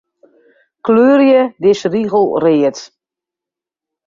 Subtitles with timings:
[0.87, 2.77] Kleurje dizze rigel read.